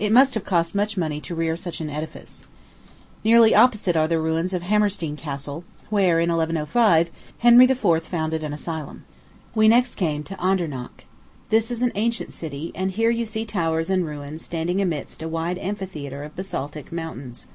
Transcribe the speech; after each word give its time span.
It 0.00 0.10
must 0.10 0.34
have 0.34 0.44
cost 0.44 0.74
much 0.74 0.96
money 0.96 1.20
to 1.20 1.32
rear 1.32 1.56
such 1.56 1.80
an 1.80 1.88
edifice. 1.88 2.44
Nearly 3.22 3.54
opposite 3.54 3.96
are 3.96 4.08
the 4.08 4.18
ruins 4.20 4.52
of 4.52 4.62
Hammerstein 4.62 5.14
Castle, 5.14 5.62
where, 5.90 6.18
in 6.18 6.28
1105, 6.28 7.08
Henry 7.38 7.70
IV. 7.70 8.02
found 8.02 8.34
an 8.34 8.52
asylum. 8.52 9.04
We 9.54 9.68
next 9.68 9.94
came 9.94 10.24
to 10.24 10.34
Andernach. 10.42 11.04
This 11.50 11.70
is 11.70 11.82
an 11.82 11.92
ancient 11.94 12.32
city, 12.32 12.72
and 12.74 12.90
here 12.90 13.10
you 13.10 13.24
see 13.24 13.44
towers 13.44 13.90
and 13.90 14.04
ruins 14.04 14.42
standing 14.42 14.80
amidst 14.80 15.22
a 15.22 15.28
wide 15.28 15.56
amphitheatre 15.58 16.24
of 16.24 16.34
basaltic 16.34 16.90
mountains. 16.90 17.46